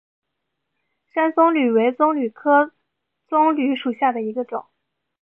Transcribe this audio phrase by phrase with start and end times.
[1.13, 2.73] 山棕榈为棕榈科
[3.27, 4.65] 棕榈属下的一个种。